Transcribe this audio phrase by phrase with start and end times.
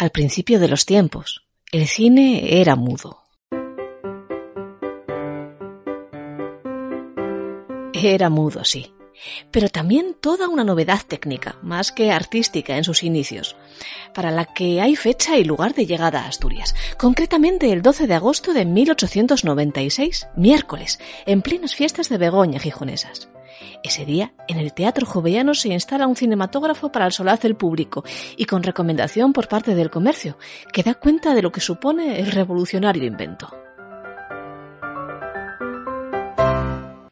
[0.00, 1.42] Al principio de los tiempos,
[1.72, 3.24] el cine era mudo.
[7.92, 8.92] Era mudo, sí,
[9.50, 13.56] pero también toda una novedad técnica, más que artística en sus inicios,
[14.14, 18.14] para la que hay fecha y lugar de llegada a Asturias, concretamente el 12 de
[18.14, 23.28] agosto de 1896, miércoles, en plenas fiestas de Begoña gijonesas.
[23.82, 28.04] Ese día, en el Teatro Jovellano se instala un cinematógrafo para el solaz del público
[28.36, 30.38] y con recomendación por parte del comercio,
[30.72, 33.67] que da cuenta de lo que supone el revolucionario invento.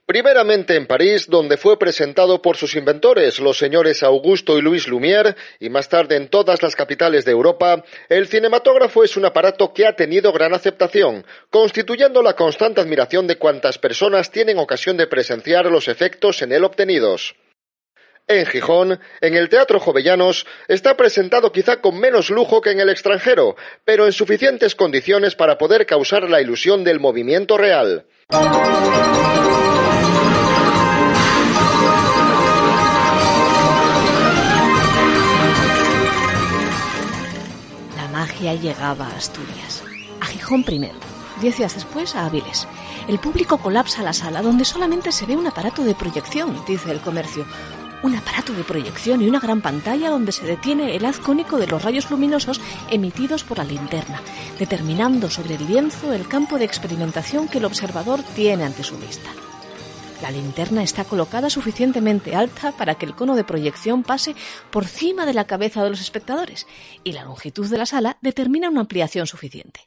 [0.07, 5.35] Primeramente en París, donde fue presentado por sus inventores, los señores Augusto y Louis Lumière,
[5.59, 9.85] y más tarde en todas las capitales de Europa, el cinematógrafo es un aparato que
[9.85, 15.67] ha tenido gran aceptación, constituyendo la constante admiración de cuantas personas tienen ocasión de presenciar
[15.67, 17.35] los efectos en él obtenidos.
[18.29, 22.91] En Gijón, en el Teatro Jovellanos, está presentado quizá con menos lujo que en el
[22.91, 28.07] extranjero, pero en suficientes condiciones para poder causar la ilusión del movimiento real.
[38.37, 39.83] Magia llegaba a Asturias,
[40.21, 40.95] a Gijón primero,
[41.41, 42.69] diez días después a Aviles.
[43.09, 47.01] El público colapsa la sala donde solamente se ve un aparato de proyección, dice el
[47.01, 47.47] comercio.
[48.03, 51.67] Un aparato de proyección y una gran pantalla donde se detiene el haz cónico de
[51.67, 54.21] los rayos luminosos emitidos por la linterna,
[54.59, 59.31] determinando sobre el lienzo el campo de experimentación que el observador tiene ante su vista.
[60.23, 64.35] La linterna está colocada suficientemente alta para que el cono de proyección pase
[64.71, 66.67] por cima de la cabeza de los espectadores
[67.05, 69.81] y la longitud de la sala determina una ampliación suficiente.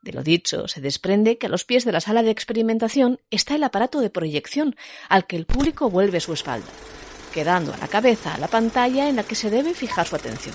[0.00, 3.54] De lo dicho, se desprende que a los pies de la sala de experimentación está
[3.54, 4.76] el aparato de proyección
[5.10, 6.68] al que el público vuelve su espalda,
[7.34, 10.54] quedando a la cabeza la pantalla en la que se debe fijar su atención.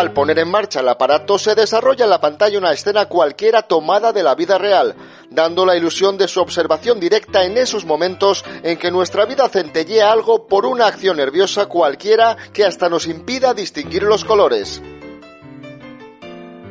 [0.00, 4.14] Al poner en marcha el aparato se desarrolla en la pantalla una escena cualquiera tomada
[4.14, 4.94] de la vida real,
[5.28, 10.10] dando la ilusión de su observación directa en esos momentos en que nuestra vida centellea
[10.10, 14.80] algo por una acción nerviosa cualquiera que hasta nos impida distinguir los colores.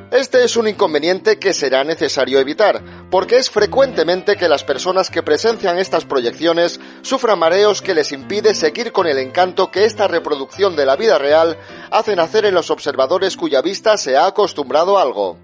[0.10, 5.24] Este es un inconveniente que será necesario evitar, porque es frecuentemente que las personas que
[5.24, 10.76] presencian estas proyecciones sufran mareos que les impide seguir con el encanto que esta reproducción
[10.76, 11.58] de la vida real
[11.92, 15.38] hace nacer en los observadores cuya vista se ha acostumbrado a algo.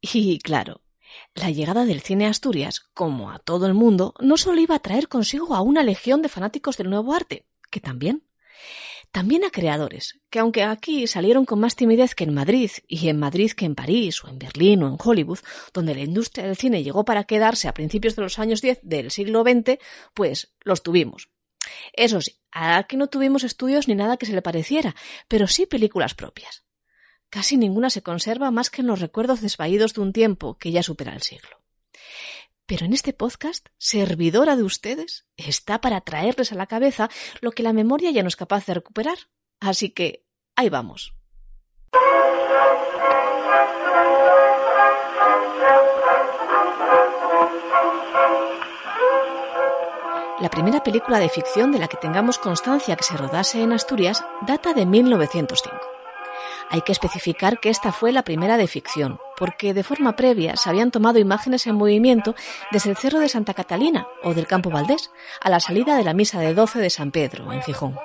[0.00, 0.82] Y claro,
[1.34, 4.80] la llegada del cine a Asturias, como a todo el mundo, no solo iba a
[4.80, 8.22] traer consigo a una legión de fanáticos del nuevo arte, que también
[9.16, 13.18] también a creadores, que aunque aquí salieron con más timidez que en Madrid, y en
[13.18, 15.38] Madrid que en París, o en Berlín, o en Hollywood,
[15.72, 19.10] donde la industria del cine llegó para quedarse a principios de los años 10 del
[19.10, 19.78] siglo XX,
[20.12, 21.30] pues los tuvimos.
[21.94, 24.94] Eso sí, aquí no tuvimos estudios ni nada que se le pareciera,
[25.28, 26.64] pero sí películas propias.
[27.30, 30.82] Casi ninguna se conserva más que en los recuerdos desvaídos de un tiempo que ya
[30.82, 31.62] supera el siglo.
[32.66, 37.08] Pero en este podcast, servidora de ustedes, está para traerles a la cabeza
[37.40, 39.18] lo que la memoria ya no es capaz de recuperar.
[39.60, 41.14] Así que, ahí vamos.
[50.40, 54.24] La primera película de ficción de la que tengamos constancia que se rodase en Asturias
[54.42, 55.95] data de 1905.
[56.68, 60.68] Hay que especificar que esta fue la primera de ficción, porque de forma previa se
[60.68, 62.34] habían tomado imágenes en movimiento
[62.72, 65.10] desde el Cerro de Santa Catalina o del Campo Valdés
[65.40, 67.96] a la salida de la Misa de Doce de San Pedro, en Gijón.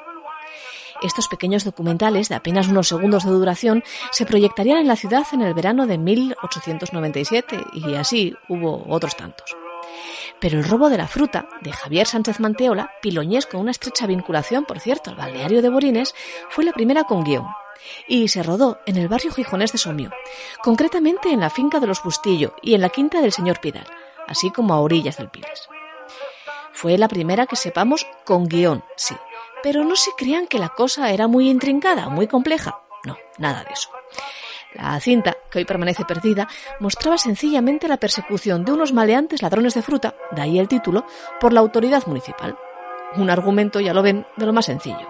[1.02, 5.42] Estos pequeños documentales, de apenas unos segundos de duración, se proyectarían en la ciudad en
[5.42, 9.56] el verano de 1897 y así hubo otros tantos.
[10.40, 14.66] Pero el robo de la fruta, de Javier Sánchez Manteola, piloñés con una estrecha vinculación,
[14.66, 16.14] por cierto, al balneario de Borines,
[16.50, 17.48] fue la primera con guion,
[18.08, 20.12] y se rodó en el barrio gijonés de Somio,
[20.64, 23.88] concretamente en la finca de los Bustillo y en la quinta del señor Pidal,
[24.28, 25.70] así como a orillas del Piles.
[26.74, 29.16] Fue la primera que sepamos con guion, sí,
[29.62, 32.80] pero no se crean que la cosa era muy intrincada, muy compleja.
[33.06, 33.90] No, nada de eso.
[34.74, 36.48] La cinta, que hoy permanece perdida,
[36.80, 41.06] mostraba sencillamente la persecución de unos maleantes ladrones de fruta, de ahí el título,
[41.40, 42.58] por la autoridad municipal.
[43.16, 45.08] Un argumento, ya lo ven, de lo más sencillo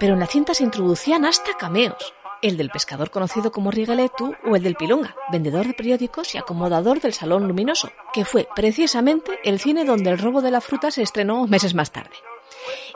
[0.00, 4.56] pero en la cinta se introducían hasta cameos, el del pescador conocido como Rigeletu o
[4.56, 9.60] el del Pilonga, vendedor de periódicos y acomodador del Salón Luminoso, que fue precisamente el
[9.60, 12.16] cine donde el robo de la fruta se estrenó meses más tarde.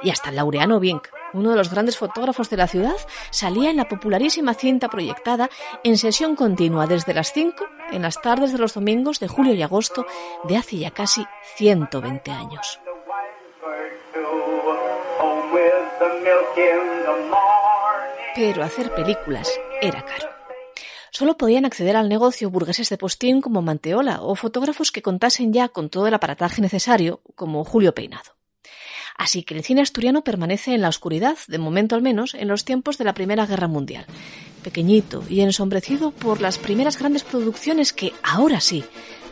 [0.02, 2.96] Y hasta Laureano Vink, uno de los grandes fotógrafos de la ciudad,
[3.30, 5.50] salía en la popularísima cinta proyectada
[5.82, 9.62] en sesión continua desde las 5 en las tardes de los domingos de julio y
[9.62, 10.06] agosto
[10.44, 11.24] de hace ya casi
[11.56, 12.80] 120 años.
[18.34, 19.50] Pero hacer películas
[19.80, 20.28] era caro.
[21.10, 25.68] Solo podían acceder al negocio burgueses de postín como Manteola o fotógrafos que contasen ya
[25.68, 28.34] con todo el aparataje necesario, como Julio Peinado.
[29.16, 32.64] Así que el cine asturiano permanece en la oscuridad, de momento al menos, en los
[32.64, 34.06] tiempos de la Primera Guerra Mundial.
[34.64, 38.82] Pequeñito y ensombrecido por las primeras grandes producciones que, ahora sí,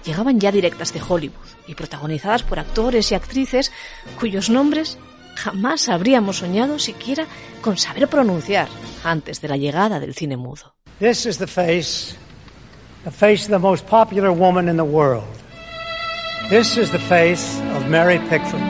[0.05, 3.73] llegaban ya directas de Hollywood y protagonizadas por actores y actrices
[4.21, 4.99] cuyos nombres
[5.34, 7.26] jamás habríamos soñado siquiera
[7.61, 8.69] con saber pronunciar
[9.05, 10.75] antes de la llegada del cine mudo.
[10.99, 12.17] This is the face,
[13.05, 15.25] the face of the most popular woman in the world.
[16.49, 18.61] This is the face of Mary Pickford.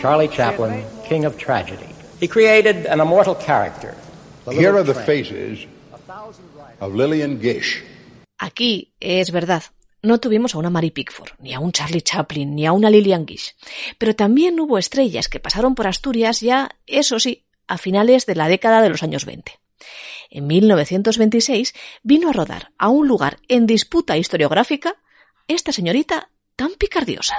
[0.00, 1.86] Charlie Chaplin, king of tragedy.
[2.20, 3.94] He created an immortal character.
[4.50, 5.66] Here are the faces
[6.80, 7.82] of Lillian Gish.
[8.38, 9.64] Aquí es verdad,
[10.02, 13.26] no tuvimos a una Mary Pickford, ni a un Charlie Chaplin, ni a una Lillian
[13.26, 13.54] Gish,
[13.98, 18.48] pero también hubo estrellas que pasaron por Asturias ya, eso sí, a finales de la
[18.48, 19.58] década de los años 20.
[20.30, 24.96] En 1926 vino a rodar a un lugar en disputa historiográfica
[25.48, 27.34] esta señorita tan picardiosa.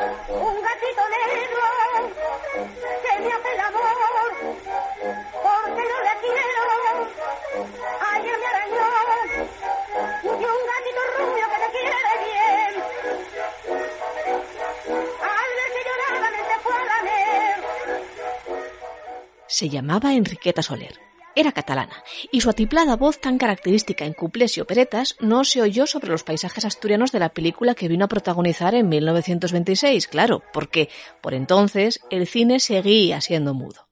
[19.52, 20.98] Se llamaba Enriqueta Soler.
[21.36, 25.88] Era catalana, y su atiplada voz tan característica en cuplés y operetas no se oyó
[25.88, 30.88] sobre los paisajes asturianos de la película que vino a protagonizar en 1926, claro, porque
[31.20, 33.90] por entonces el cine seguía siendo mudo.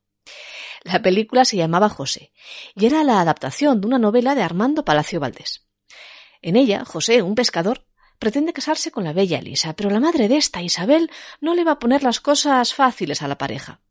[0.84, 2.32] La película se llamaba José,
[2.74, 5.68] y era la adaptación de una novela de Armando Palacio Valdés.
[6.42, 7.86] En ella, José, un pescador,
[8.18, 11.12] pretende casarse con la bella Elisa, pero la madre de esta, Isabel,
[11.42, 13.82] no le va a poner las cosas fáciles a la pareja.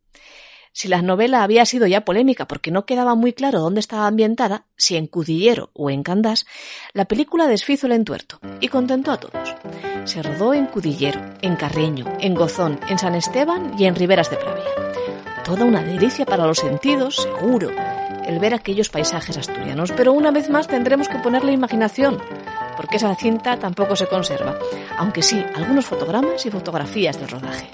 [0.79, 4.67] Si la novela había sido ya polémica porque no quedaba muy claro dónde estaba ambientada,
[4.77, 6.47] si en Cudillero o en Candás,
[6.93, 9.57] la película desfizo el entuerto y contentó a todos.
[10.05, 14.37] Se rodó en Cudillero, en Carreño, en Gozón, en San Esteban y en Riberas de
[14.37, 14.71] Pravia.
[15.45, 17.73] Toda una delicia para los sentidos, seguro,
[18.25, 22.23] el ver aquellos paisajes asturianos, pero una vez más tendremos que poner la imaginación,
[22.77, 24.57] porque esa cinta tampoco se conserva,
[24.97, 27.69] aunque sí algunos fotogramas y fotografías del rodaje.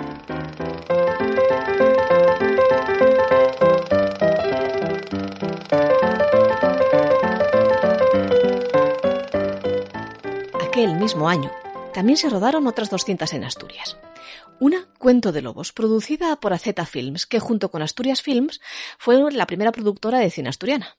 [10.84, 11.50] Aquel mismo año
[11.94, 13.96] también se rodaron otras 200 en Asturias.
[14.60, 18.60] Una, Cuento de Lobos, producida por AZ Films, que junto con Asturias Films
[18.98, 20.98] fue la primera productora de cine asturiana.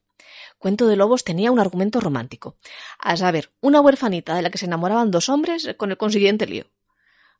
[0.57, 2.57] Cuento de Lobos tenía un argumento romántico,
[2.97, 6.65] a saber, una huerfanita de la que se enamoraban dos hombres con el consiguiente lío.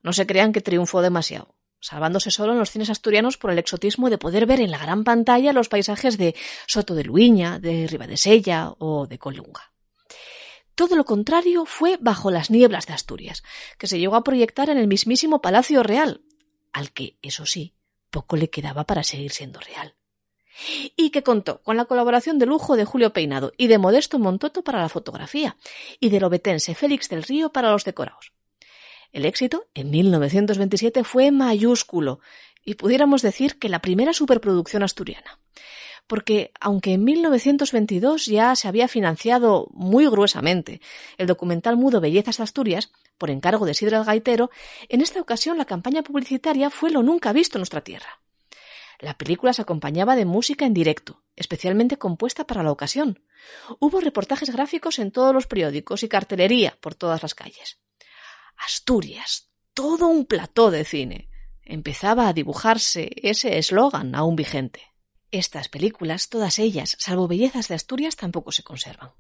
[0.04, 4.12] No se crean que triunfó demasiado, salvándose solo en los cines asturianos por el exotismo
[4.12, 6.36] de poder ver en la gran pantalla los paisajes de
[6.68, 9.75] Soto de Luiña, de Ribadesella o de Colunga.
[10.76, 13.44] Todo lo contrario fue Bajo las nieblas de Asturias,
[13.78, 16.22] que se llegó a proyectar en el mismísimo Palacio Real,
[16.74, 17.74] al que, eso sí,
[18.12, 19.96] poco le quedaba para seguir siendo real.
[20.98, 24.64] Y que contó con la colaboración de lujo de Julio Peinado y de Modesto Montoto
[24.64, 25.56] para la fotografía,
[26.02, 28.34] y del obetense Félix del Río para los decorados.
[29.14, 32.20] El éxito, en 1927, fue mayúsculo,
[32.66, 35.40] y pudiéramos decir que la primera superproducción asturiana
[36.08, 40.82] porque aunque en 1922 ya se había financiado muy gruesamente
[41.18, 44.50] el documental mudo Bellezas de Asturias, por encargo de Sidra el Gaitero,
[44.90, 48.22] en esta ocasión la campaña publicitaria fue lo nunca visto en nuestra tierra.
[49.00, 53.22] La película se acompañaba de música en directo, especialmente compuesta para la ocasión.
[53.80, 57.80] Hubo reportajes gráficos en todos los periódicos y cartelería por todas las calles.
[58.56, 61.30] Asturias, todo un plató de cine.
[61.64, 64.95] Empezaba a dibujarse ese eslogan aún vigente.
[65.32, 69.12] Estas películas, todas ellas, salvo Bellezas de Asturias, tampoco se conservan.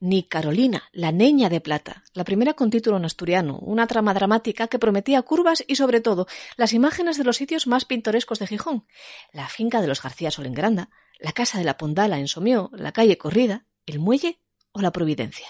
[0.00, 4.68] Ni Carolina, la Neña de Plata, la primera con título en asturiano, una trama dramática
[4.68, 8.86] que prometía curvas y, sobre todo, las imágenes de los sitios más pintorescos de Gijón,
[9.32, 13.18] la finca de los García Solengranda, la casa de la Pondala en Somió, la calle
[13.18, 14.40] Corrida, el muelle
[14.72, 15.46] o la Providencia.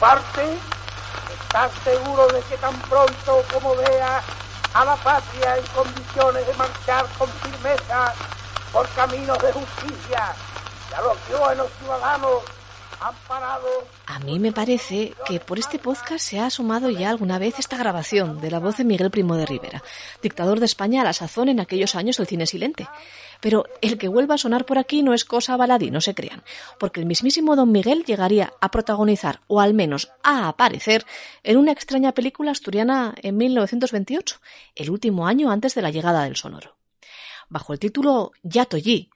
[0.00, 0.42] parte,
[1.42, 4.22] ¿estás seguro de que tan pronto como vea
[4.74, 8.14] a la patria en condiciones de marchar con firmeza
[8.72, 10.34] por de justicia
[10.96, 12.42] a los buenos ciudadanos
[14.06, 17.76] A mí me parece que por este podcast se ha asomado ya alguna vez esta
[17.76, 19.82] grabación de la voz de Miguel Primo de Rivera,
[20.22, 22.88] dictador de España a la sazón en aquellos años del cine silente.
[23.40, 26.44] Pero el que vuelva a sonar por aquí no es cosa baladí, no se crean,
[26.78, 31.04] porque el mismísimo Don Miguel llegaría a protagonizar, o al menos a aparecer,
[31.42, 34.40] en una extraña película asturiana en 1928,
[34.76, 36.81] el último año antes de la llegada del sonoro.
[37.52, 39.10] Bajo el título Yatoyi,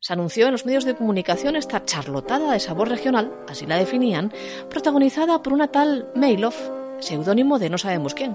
[0.00, 4.32] se anunció en los medios de comunicación esta charlotada de sabor regional, así la definían,
[4.70, 6.70] protagonizada por una tal Mayloff,
[7.00, 8.34] seudónimo de no sabemos quién,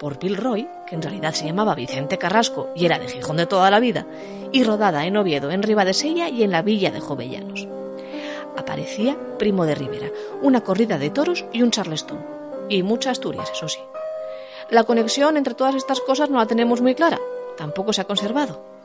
[0.00, 3.46] por Bill Roy, que en realidad se llamaba Vicente Carrasco y era de Gijón de
[3.46, 4.08] toda la vida,
[4.50, 7.68] y rodada en Oviedo, en Ribadesella y en la villa de Jovellanos.
[8.56, 10.10] Aparecía Primo de Rivera,
[10.42, 12.26] una corrida de toros y un charleston.
[12.68, 13.78] Y mucha Asturias, eso sí.
[14.68, 17.20] La conexión entre todas estas cosas no la tenemos muy clara,
[17.56, 18.75] tampoco se ha conservado.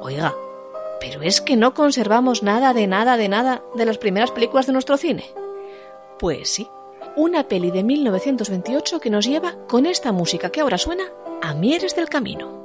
[0.00, 0.34] Oiga,
[1.00, 4.72] pero es que no conservamos nada de nada de nada de las primeras películas de
[4.72, 5.24] nuestro cine.
[6.18, 6.68] Pues sí,
[7.16, 11.04] una peli de 1928 que nos lleva con esta música que ahora suena
[11.42, 12.59] a Mieres del Camino.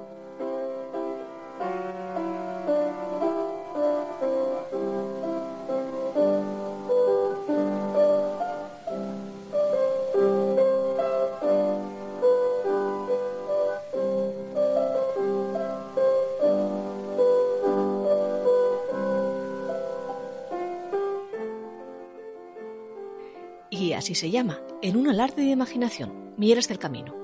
[24.06, 27.16] Así se llama, en un alarde de imaginación, Mieres del Camino,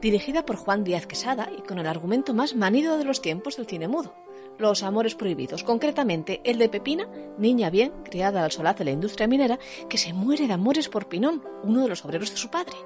[0.00, 3.66] dirigida por Juan Díaz Quesada y con el argumento más manido de los tiempos del
[3.66, 4.14] cine mudo,
[4.56, 9.26] Los Amores Prohibidos, concretamente el de Pepina, niña bien, criada al solaz de la industria
[9.26, 9.58] minera,
[9.88, 12.76] que se muere de amores por Pinón, uno de los obreros de su padre,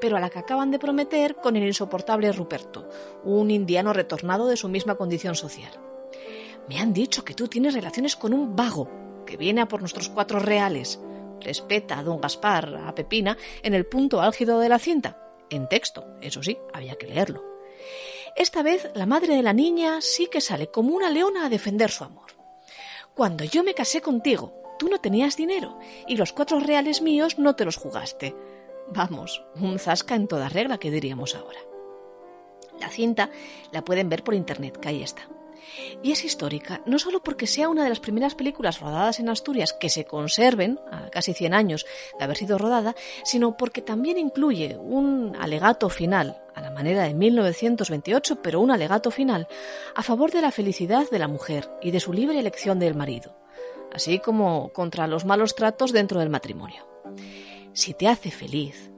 [0.00, 2.88] pero a la que acaban de prometer con el insoportable Ruperto,
[3.22, 5.72] un indiano retornado de su misma condición social.
[6.70, 8.88] Me han dicho que tú tienes relaciones con un vago,
[9.26, 10.98] que viene a por nuestros cuatro reales,
[11.44, 15.20] respeta a don Gaspar, a Pepina, en el punto álgido de la cinta.
[15.50, 17.44] En texto, eso sí, había que leerlo.
[18.36, 21.90] Esta vez la madre de la niña sí que sale como una leona a defender
[21.90, 22.32] su amor.
[23.14, 27.54] Cuando yo me casé contigo, tú no tenías dinero y los cuatro reales míos no
[27.54, 28.34] te los jugaste.
[28.88, 31.60] Vamos, un zasca en toda regla que diríamos ahora.
[32.80, 33.30] La cinta
[33.70, 35.28] la pueden ver por internet, que ahí está.
[36.02, 39.72] Y es histórica no solo porque sea una de las primeras películas rodadas en Asturias
[39.72, 41.86] que se conserven, a casi 100 años
[42.18, 47.14] de haber sido rodada, sino porque también incluye un alegato final, a la manera de
[47.14, 49.48] 1928, pero un alegato final,
[49.94, 53.36] a favor de la felicidad de la mujer y de su libre elección del marido,
[53.92, 56.86] así como contra los malos tratos dentro del matrimonio.
[57.72, 58.92] Si te hace feliz,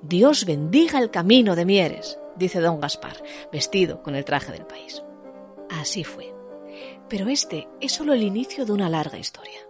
[0.00, 3.22] Dios bendiga el camino de Mieres, dice don Gaspar,
[3.52, 5.02] vestido con el traje del país.
[5.80, 6.34] Así fue.
[7.08, 9.60] Pero este es solo el inicio de una larga historia.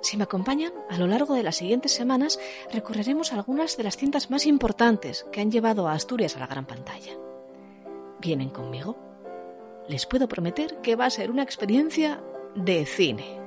[0.00, 2.38] Si me acompañan, a lo largo de las siguientes semanas
[2.72, 6.66] recorreremos algunas de las cintas más importantes que han llevado a Asturias a la gran
[6.66, 7.12] pantalla.
[8.20, 8.96] ¿Vienen conmigo?
[9.88, 12.22] Les puedo prometer que va a ser una experiencia
[12.54, 13.40] de cine.